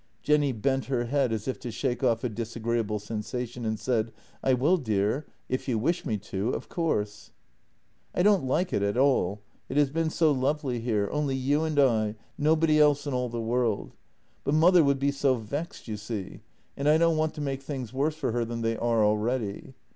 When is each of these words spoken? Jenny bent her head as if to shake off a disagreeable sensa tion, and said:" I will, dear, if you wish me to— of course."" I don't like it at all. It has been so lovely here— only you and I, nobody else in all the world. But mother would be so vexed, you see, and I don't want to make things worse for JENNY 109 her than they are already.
Jenny 0.23 0.51
bent 0.51 0.85
her 0.85 1.03
head 1.03 1.31
as 1.31 1.47
if 1.47 1.59
to 1.59 1.69
shake 1.69 2.03
off 2.03 2.23
a 2.23 2.29
disagreeable 2.29 2.97
sensa 2.97 3.47
tion, 3.47 3.65
and 3.65 3.79
said:" 3.79 4.11
I 4.43 4.55
will, 4.55 4.77
dear, 4.77 5.27
if 5.47 5.67
you 5.67 5.77
wish 5.77 6.07
me 6.07 6.17
to— 6.17 6.49
of 6.55 6.69
course."" 6.69 7.29
I 8.15 8.23
don't 8.23 8.47
like 8.47 8.73
it 8.73 8.81
at 8.81 8.97
all. 8.97 9.41
It 9.69 9.77
has 9.77 9.91
been 9.91 10.09
so 10.09 10.31
lovely 10.31 10.79
here— 10.79 11.07
only 11.11 11.35
you 11.35 11.63
and 11.65 11.77
I, 11.77 12.15
nobody 12.35 12.79
else 12.79 13.05
in 13.05 13.13
all 13.13 13.29
the 13.29 13.39
world. 13.41 13.93
But 14.43 14.55
mother 14.55 14.83
would 14.83 14.97
be 14.97 15.11
so 15.11 15.35
vexed, 15.35 15.87
you 15.87 15.97
see, 15.97 16.39
and 16.75 16.89
I 16.89 16.97
don't 16.97 17.15
want 17.15 17.35
to 17.35 17.41
make 17.41 17.61
things 17.61 17.93
worse 17.93 18.15
for 18.15 18.31
JENNY 18.31 18.39
109 18.39 18.41
her 18.41 18.49
than 18.49 18.61
they 18.63 18.77
are 18.83 19.05
already. 19.05 19.75